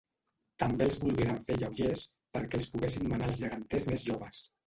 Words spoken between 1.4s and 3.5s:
fer lleugers perquè els poguessin menar els